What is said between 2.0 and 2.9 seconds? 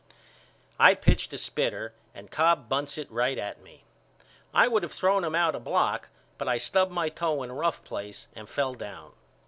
and Cobb